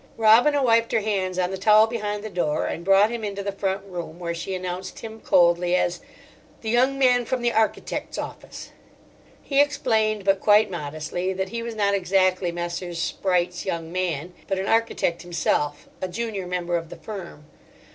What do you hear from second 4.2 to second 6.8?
she announced him, coldly, as "The